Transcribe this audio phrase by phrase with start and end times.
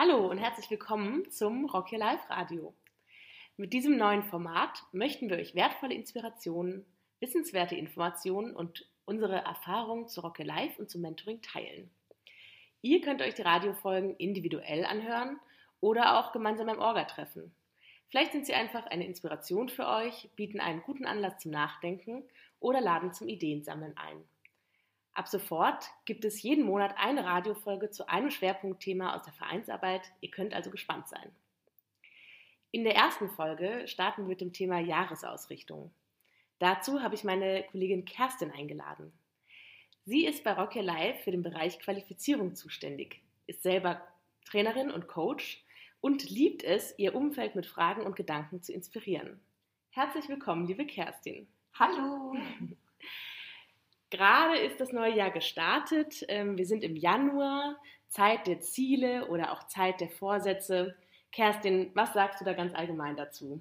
[0.00, 2.72] Hallo und herzlich willkommen zum Rock Your Life Radio.
[3.56, 6.86] Mit diesem neuen Format möchten wir euch wertvolle Inspirationen,
[7.18, 11.90] wissenswerte Informationen und unsere Erfahrungen zu Rock Your Life und zum Mentoring teilen.
[12.80, 15.40] Ihr könnt euch die Radiofolgen individuell anhören
[15.80, 17.52] oder auch gemeinsam beim Orga treffen.
[18.08, 22.22] Vielleicht sind sie einfach eine Inspiration für euch, bieten einen guten Anlass zum Nachdenken
[22.60, 24.22] oder laden zum Ideensammeln ein.
[25.18, 30.12] Ab sofort gibt es jeden Monat eine Radiofolge zu einem Schwerpunktthema aus der Vereinsarbeit.
[30.20, 31.32] Ihr könnt also gespannt sein.
[32.70, 35.90] In der ersten Folge starten wir mit dem Thema Jahresausrichtung.
[36.60, 39.12] Dazu habe ich meine Kollegin Kerstin eingeladen.
[40.04, 40.84] Sie ist bei Rock Your
[41.24, 44.00] für den Bereich Qualifizierung zuständig, ist selber
[44.44, 45.64] Trainerin und Coach
[46.00, 49.40] und liebt es, ihr Umfeld mit Fragen und Gedanken zu inspirieren.
[49.90, 51.48] Herzlich willkommen, liebe Kerstin.
[51.74, 52.36] Hallo!
[54.10, 56.24] Gerade ist das neue Jahr gestartet.
[56.28, 57.76] Ähm, wir sind im Januar,
[58.08, 60.96] Zeit der Ziele oder auch Zeit der Vorsätze.
[61.30, 63.60] Kerstin, was sagst du da ganz allgemein dazu?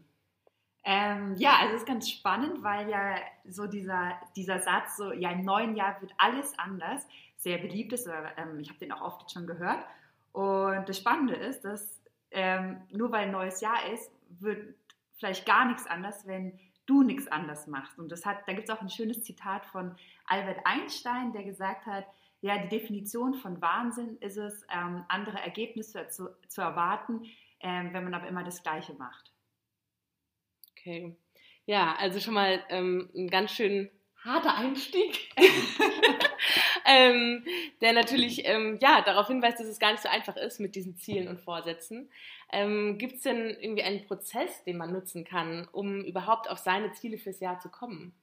[0.86, 5.31] Ähm, ja, also es ist ganz spannend, weil ja so dieser, dieser Satz, so ja
[5.31, 8.08] im neuen Jahr wird alles anders, sehr beliebt ist.
[8.08, 9.84] Oder, ähm, ich habe den auch oft schon gehört.
[10.32, 12.00] Und das Spannende ist, dass
[12.32, 14.76] ähm, nur weil ein neues Jahr ist, wird
[15.17, 16.58] vielleicht gar nichts anders, wenn
[16.88, 18.00] du nichts anders machst.
[18.00, 21.86] Und das hat, da gibt es auch ein schönes Zitat von Albert Einstein, der gesagt
[21.86, 22.06] hat,
[22.42, 27.26] ja, die Definition von Wahnsinn ist es, ähm, andere Ergebnisse zu, zu erwarten,
[27.60, 29.32] ähm, wenn man aber immer das Gleiche macht.
[30.72, 31.16] Okay.
[31.66, 33.90] Ja, also schon mal ähm, ein ganz schön
[34.24, 35.30] harter Einstieg,
[36.88, 37.44] ähm,
[37.82, 40.96] der natürlich ähm, ja, darauf hinweist, dass es gar nicht so einfach ist mit diesen
[40.98, 42.10] Zielen und Vorsätzen.
[42.52, 46.92] Ähm, Gibt es denn irgendwie einen Prozess, den man nutzen kann, um überhaupt auf seine
[46.94, 48.14] Ziele fürs Jahr zu kommen?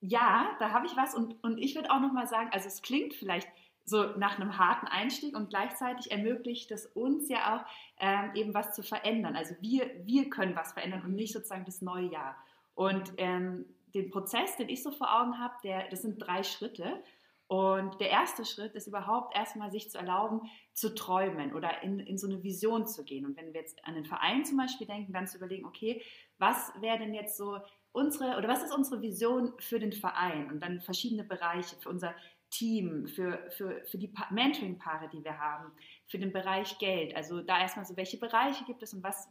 [0.00, 3.14] Ja, da habe ich was und, und ich würde auch nochmal sagen, also es klingt
[3.14, 3.48] vielleicht
[3.84, 7.66] so nach einem harten Einstieg und gleichzeitig ermöglicht es uns ja auch
[8.00, 9.36] ähm, eben was zu verändern.
[9.36, 12.36] Also wir, wir können was verändern und nicht sozusagen das neue Jahr.
[12.74, 15.54] Und ähm, den Prozess, den ich so vor Augen habe,
[15.90, 17.02] das sind drei Schritte.
[17.46, 20.40] Und der erste Schritt ist überhaupt erstmal sich zu erlauben,
[20.72, 23.26] zu träumen oder in, in so eine Vision zu gehen.
[23.26, 26.02] Und wenn wir jetzt an den Verein zum Beispiel denken, dann zu überlegen, okay,
[26.38, 27.58] was wäre denn jetzt so
[27.92, 32.14] unsere oder was ist unsere Vision für den Verein und dann verschiedene Bereiche für unser
[32.50, 35.72] Team, für, für, für die Mentoring-Paare, die wir haben,
[36.06, 37.14] für den Bereich Geld.
[37.16, 39.28] Also da erstmal so, welche Bereiche gibt es und was,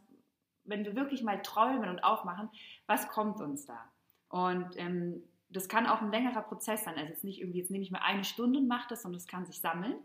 [0.64, 2.50] wenn wir wirklich mal träumen und aufmachen,
[2.86, 3.90] was kommt uns da?
[4.28, 5.22] Und ähm,
[5.56, 6.96] das kann auch ein längerer Prozess sein.
[6.96, 9.26] Also jetzt nicht irgendwie, jetzt nehme ich mal eine Stunde und mache das, sondern es
[9.26, 9.96] kann sich sammeln.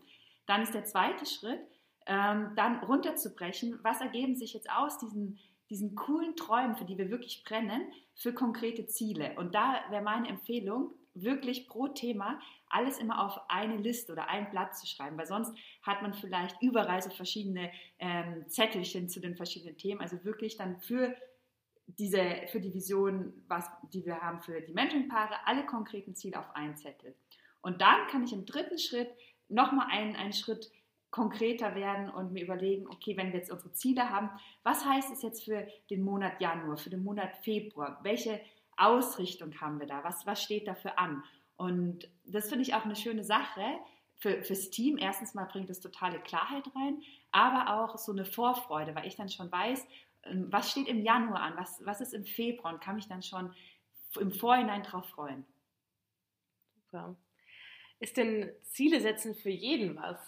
[0.46, 1.60] Dann ist der zweite Schritt,
[2.06, 5.40] ähm, dann runterzubrechen, was ergeben sich jetzt aus diesen,
[5.70, 7.84] diesen coolen Träumen, für die wir wirklich brennen,
[8.16, 9.36] für konkrete Ziele.
[9.38, 12.40] Und da wäre meine Empfehlung, wirklich pro Thema
[12.70, 16.62] alles immer auf eine Liste oder ein Blatt zu schreiben, weil sonst hat man vielleicht
[16.62, 20.02] überall so verschiedene ähm, Zettelchen zu den verschiedenen Themen.
[20.02, 21.16] Also wirklich dann für
[21.98, 26.56] diese, für die Vision, was, die wir haben für die Mentoring-Paare, alle konkreten Ziele auf
[26.56, 27.16] einen Zettel.
[27.62, 29.10] Und dann kann ich im dritten Schritt
[29.48, 30.72] nochmal einen, einen Schritt
[31.12, 34.30] konkreter werden und mir überlegen, okay, wenn wir jetzt unsere Ziele haben,
[34.64, 38.00] was heißt es jetzt für den Monat Januar, für den Monat Februar?
[38.04, 38.40] Welche
[38.78, 40.04] Ausrichtung haben wir da?
[40.04, 41.24] Was, was steht dafür an?
[41.58, 43.62] Und das finde ich auch eine schöne Sache
[44.18, 44.98] für, fürs Team.
[44.98, 47.02] Erstens mal bringt es totale Klarheit rein,
[47.32, 49.86] aber auch so eine Vorfreude, weil ich dann schon weiß,
[50.26, 53.54] was steht im Januar an, was, was ist im Februar und kann mich dann schon
[54.20, 55.46] im Vorhinein darauf freuen.
[56.76, 57.16] Super.
[58.00, 60.20] Ist denn Ziele setzen für jeden was?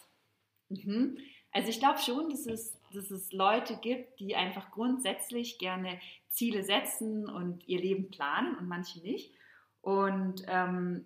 [0.69, 1.17] Mhm.
[1.51, 5.99] Also ich glaube schon, dass es, dass es Leute gibt, die einfach grundsätzlich gerne
[6.29, 9.33] Ziele setzen und ihr Leben planen und manche nicht.
[9.81, 11.05] Und ähm,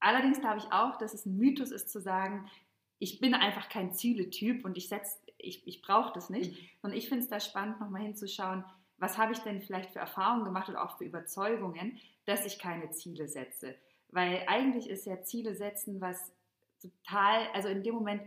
[0.00, 2.50] allerdings glaube ich auch, dass es ein Mythos ist zu sagen,
[2.98, 6.52] ich bin einfach kein Zieletyp und ich setze ich, ich brauche das nicht.
[6.52, 6.68] Mhm.
[6.82, 8.64] Sondern ich finde es da spannend, nochmal hinzuschauen,
[8.98, 12.90] was habe ich denn vielleicht für Erfahrungen gemacht oder auch für Überzeugungen, dass ich keine
[12.90, 13.74] Ziele setze.
[14.10, 16.32] Weil eigentlich ist ja Ziele setzen, was
[16.80, 18.22] total, also in dem Moment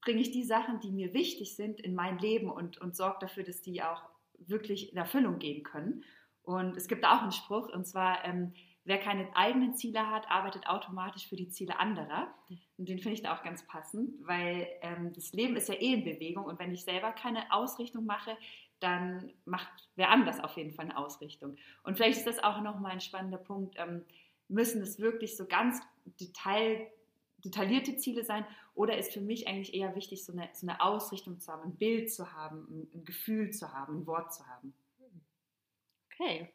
[0.00, 3.44] bringe ich die Sachen, die mir wichtig sind, in mein Leben und, und sorge dafür,
[3.44, 4.02] dass die auch
[4.38, 6.04] wirklich in Erfüllung gehen können.
[6.42, 8.52] Und es gibt auch einen Spruch, und zwar, ähm,
[8.86, 12.32] wer keine eigenen Ziele hat, arbeitet automatisch für die Ziele anderer.
[12.78, 15.94] Und den finde ich da auch ganz passend, weil ähm, das Leben ist ja eh
[15.94, 18.36] in Bewegung und wenn ich selber keine Ausrichtung mache,
[18.78, 21.56] dann macht wer anders auf jeden Fall eine Ausrichtung.
[21.82, 23.74] Und vielleicht ist das auch nochmal ein spannender Punkt.
[23.76, 24.04] Ähm,
[24.48, 25.80] müssen es wirklich so ganz
[26.20, 26.86] detail,
[27.38, 31.40] detaillierte Ziele sein oder ist für mich eigentlich eher wichtig, so eine, so eine Ausrichtung
[31.40, 34.74] zu haben, ein Bild zu haben, ein, ein Gefühl zu haben, ein Wort zu haben?
[36.12, 36.52] Okay.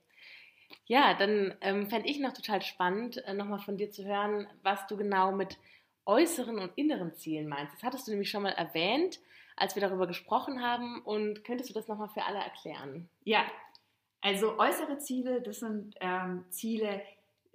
[0.91, 4.87] Ja, dann ähm, fände ich noch total spannend, äh, nochmal von dir zu hören, was
[4.87, 5.57] du genau mit
[6.05, 7.73] äußeren und inneren Zielen meinst.
[7.75, 9.21] Das hattest du nämlich schon mal erwähnt,
[9.55, 11.01] als wir darüber gesprochen haben.
[11.03, 13.07] Und könntest du das nochmal für alle erklären?
[13.23, 13.45] Ja,
[14.19, 17.01] also äußere Ziele, das sind ähm, Ziele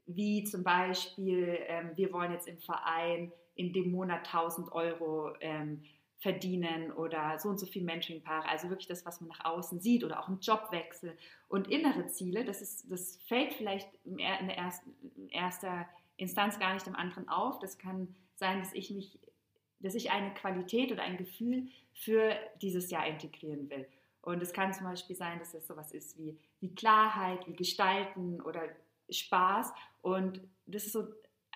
[0.07, 5.85] wie zum Beispiel, ähm, wir wollen jetzt im Verein in dem Monat 1000 Euro ähm,
[6.19, 10.03] verdienen oder so und so viel Mentoring-Paare, also wirklich das, was man nach außen sieht
[10.03, 11.17] oder auch ein Jobwechsel
[11.49, 15.87] und innere Ziele, das, ist, das fällt vielleicht in der ersten, in erster
[16.17, 17.59] Instanz gar nicht dem anderen auf.
[17.59, 19.19] Das kann sein, dass ich mich,
[19.81, 23.87] dass ich eine Qualität oder ein Gefühl für dieses Jahr integrieren will.
[24.23, 28.41] Und es kann zum Beispiel sein, dass es sowas ist wie, wie Klarheit, wie Gestalten
[28.41, 28.63] oder
[29.09, 29.73] Spaß.
[30.03, 31.07] Und das ist so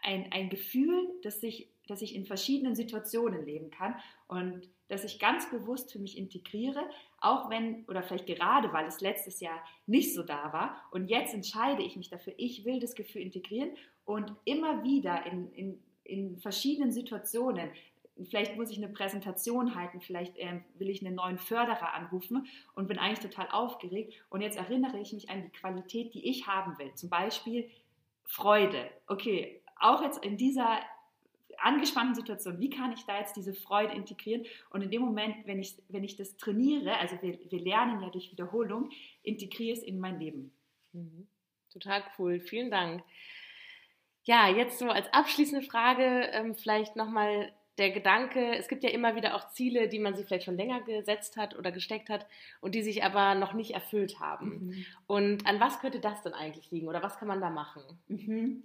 [0.02, 3.94] ein, ein Gefühl, das sich dass ich in verschiedenen Situationen leben kann
[4.28, 6.82] und dass ich ganz bewusst für mich integriere,
[7.20, 10.76] auch wenn oder vielleicht gerade, weil es letztes Jahr nicht so da war.
[10.90, 13.70] Und jetzt entscheide ich mich dafür, ich will das Gefühl integrieren
[14.04, 17.70] und immer wieder in, in, in verschiedenen Situationen,
[18.28, 22.86] vielleicht muss ich eine Präsentation halten, vielleicht äh, will ich einen neuen Förderer anrufen und
[22.86, 24.14] bin eigentlich total aufgeregt.
[24.28, 27.70] Und jetzt erinnere ich mich an die Qualität, die ich haben will, zum Beispiel
[28.25, 28.90] Freude.
[29.06, 30.81] Okay, auch jetzt in dieser
[31.62, 34.44] angespannten Situation, wie kann ich da jetzt diese Freude integrieren?
[34.70, 38.10] Und in dem Moment, wenn ich, wenn ich das trainiere, also wir, wir lernen ja
[38.10, 38.90] durch Wiederholung,
[39.22, 40.52] integriere es in mein Leben.
[40.92, 41.26] Mhm.
[41.72, 43.02] Total cool, vielen Dank.
[44.24, 49.16] Ja, jetzt so als abschließende Frage ähm, vielleicht nochmal der Gedanke, es gibt ja immer
[49.16, 52.26] wieder auch Ziele, die man sich vielleicht schon länger gesetzt hat oder gesteckt hat
[52.60, 54.66] und die sich aber noch nicht erfüllt haben.
[54.66, 54.86] Mhm.
[55.06, 57.82] Und an was könnte das denn eigentlich liegen oder was kann man da machen?
[58.08, 58.64] Mhm.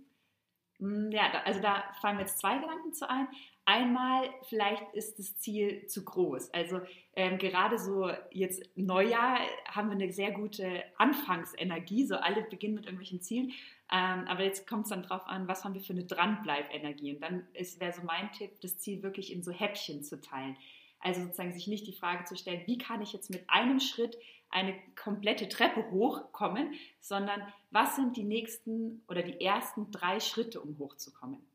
[0.79, 3.27] Hm, ja, also da fallen mir jetzt zwei Gedanken zu ein.
[3.67, 6.53] Einmal, vielleicht ist das Ziel zu groß.
[6.53, 6.81] Also
[7.15, 12.85] ähm, gerade so jetzt Neujahr haben wir eine sehr gute Anfangsenergie, so alle beginnen mit
[12.85, 13.53] irgendwelchen Zielen.
[13.91, 17.15] Ähm, aber jetzt kommt es dann drauf an, was haben wir für eine Dranbleibenergie.
[17.15, 20.57] Und dann wäre so mein Tipp, das Ziel wirklich in so Häppchen zu teilen.
[21.05, 24.17] Also sozusagen sich nicht die Frage zu stellen, wie kann ich jetzt mit einem Schritt
[24.49, 30.79] eine komplette Treppe hochkommen, sondern was sind die nächsten oder die ersten drei Schritte, um
[30.79, 31.45] hochzukommen.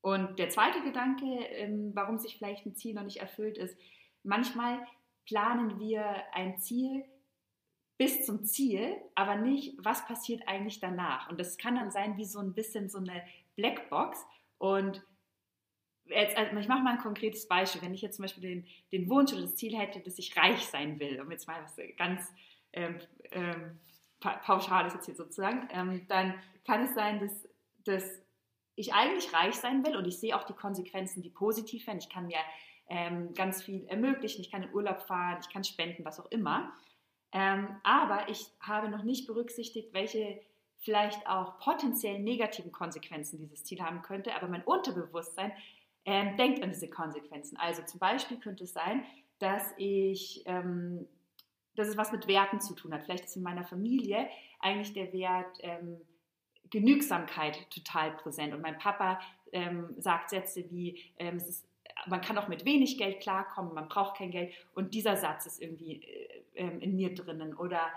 [0.00, 3.78] Und der zweite Gedanke, ähm, warum sich vielleicht ein Ziel noch nicht erfüllt ist,
[4.24, 4.84] manchmal
[5.26, 7.04] planen wir ein Ziel
[7.98, 11.30] bis zum Ziel, aber nicht, was passiert eigentlich danach.
[11.30, 13.22] Und das kann dann sein wie so ein bisschen so eine
[13.54, 14.26] Blackbox.
[14.58, 15.04] Und
[16.08, 17.82] jetzt, also ich mache mal ein konkretes Beispiel.
[17.82, 20.66] Wenn ich jetzt zum Beispiel den, den Wunsch oder das Ziel hätte, dass ich reich
[20.66, 22.32] sein will, um jetzt mal was ganz
[22.72, 22.98] ähm,
[23.30, 23.78] ähm,
[24.20, 26.34] Pauschales jetzt hier sozusagen, ähm, dann
[26.64, 27.48] kann es sein, dass,
[27.84, 28.22] dass
[28.74, 31.98] ich eigentlich reich sein will und ich sehe auch die Konsequenzen, die positiv werden.
[31.98, 32.38] Ich kann mir
[32.88, 36.72] ähm, ganz viel ermöglichen, ich kann in Urlaub fahren, ich kann spenden, was auch immer.
[37.32, 40.40] Ähm, aber ich habe noch nicht berücksichtigt, welche
[40.78, 44.34] vielleicht auch potenziell negativen Konsequenzen dieses Ziel haben könnte.
[44.34, 45.52] Aber mein Unterbewusstsein
[46.04, 47.56] ähm, denkt an diese Konsequenzen.
[47.56, 49.04] Also zum Beispiel könnte es sein,
[49.38, 51.06] dass ich, ähm,
[51.76, 53.04] dass es was mit Werten zu tun hat.
[53.04, 54.28] Vielleicht ist in meiner Familie
[54.60, 56.00] eigentlich der Wert ähm,
[56.70, 58.54] Genügsamkeit total präsent.
[58.54, 59.20] Und mein Papa
[59.52, 61.68] ähm, sagt Sätze wie, ähm, es ist,
[62.06, 64.52] man kann auch mit wenig Geld klarkommen, man braucht kein Geld.
[64.74, 67.54] Und dieser Satz ist irgendwie äh, ähm, in mir drinnen.
[67.54, 67.90] Oder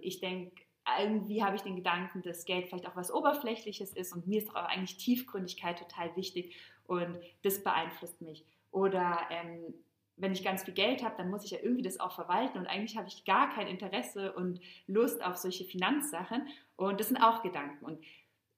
[0.00, 0.64] ich denke,
[1.00, 4.50] irgendwie habe ich den Gedanken, dass Geld vielleicht auch was Oberflächliches ist und mir ist
[4.50, 8.44] auch eigentlich Tiefgründigkeit total wichtig und das beeinflusst mich.
[8.70, 9.74] Oder ähm,
[10.16, 12.66] wenn ich ganz viel Geld habe, dann muss ich ja irgendwie das auch verwalten und
[12.66, 17.42] eigentlich habe ich gar kein Interesse und Lust auf solche Finanzsachen und das sind auch
[17.42, 17.84] Gedanken.
[17.84, 18.04] Und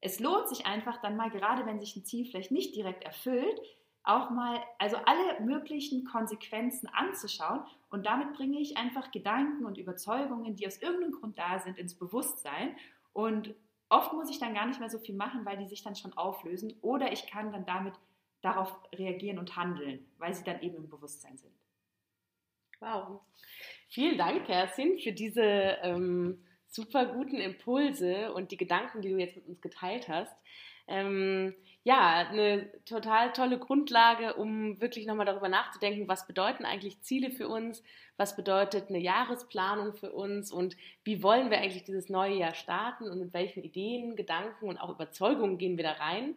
[0.01, 3.61] es lohnt sich einfach dann mal, gerade wenn sich ein Ziel vielleicht nicht direkt erfüllt,
[4.07, 7.61] auch mal, also alle möglichen Konsequenzen anzuschauen
[7.91, 11.95] und damit bringe ich einfach Gedanken und Überzeugungen, die aus irgendeinem Grund da sind, ins
[11.95, 12.77] Bewusstsein
[13.13, 13.55] und
[13.89, 16.13] oft muss ich dann gar nicht mehr so viel machen, weil die sich dann schon
[16.15, 17.95] auflösen oder ich kann dann damit
[18.43, 21.53] darauf reagieren und handeln, weil sie dann eben im Bewusstsein sind.
[22.81, 23.21] Wow.
[23.89, 29.37] Vielen Dank, Kerstin, für diese ähm, super guten Impulse und die Gedanken, die du jetzt
[29.37, 30.37] mit uns geteilt hast.
[30.87, 31.55] Ähm,
[31.87, 37.47] ja, eine total tolle Grundlage, um wirklich nochmal darüber nachzudenken, was bedeuten eigentlich Ziele für
[37.47, 37.81] uns,
[38.17, 43.09] was bedeutet eine Jahresplanung für uns und wie wollen wir eigentlich dieses neue Jahr starten
[43.09, 46.35] und mit welchen Ideen, Gedanken und auch Überzeugungen gehen wir da rein.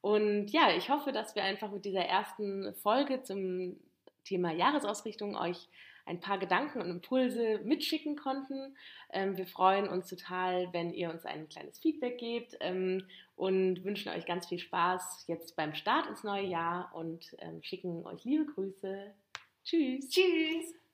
[0.00, 3.76] Und ja, ich hoffe, dass wir einfach mit dieser ersten Folge zum
[4.24, 5.68] Thema Jahresausrichtung euch
[6.06, 8.76] ein paar Gedanken und Impulse mitschicken konnten.
[9.12, 14.10] Ähm, wir freuen uns total, wenn ihr uns ein kleines Feedback gebt ähm, und wünschen
[14.12, 18.46] euch ganz viel Spaß jetzt beim Start ins neue Jahr und ähm, schicken euch liebe
[18.46, 19.12] Grüße.
[19.64, 20.08] Tschüss.
[20.08, 20.85] Tschüss.